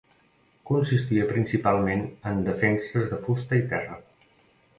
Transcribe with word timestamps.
Consistia 0.69 1.27
principalment 1.31 2.01
en 2.33 2.41
defenses 2.49 3.13
de 3.13 3.21
fusta 3.27 3.61
i 3.61 3.69
terra. 3.77 4.01